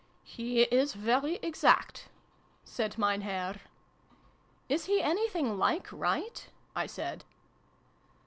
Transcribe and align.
He 0.23 0.63
is 0.63 0.93
very 0.93 1.35
exact!" 1.43 2.09
said 2.63 2.97
Mein 2.97 3.21
Herr. 3.21 3.57
"Is 4.67 4.85
he 4.85 4.99
anything 4.99 5.59
like 5.59 5.91
right?" 5.93 6.49
I 6.75 6.87
said. 6.87 7.23